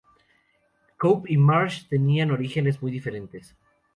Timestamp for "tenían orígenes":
1.87-2.81